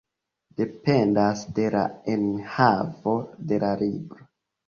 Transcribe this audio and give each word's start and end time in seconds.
Dependas 0.59 1.43
de 1.59 1.67
la 1.75 1.83
enhavo 2.15 3.13
de 3.51 3.59
la 3.65 3.71
libro. 3.83 4.27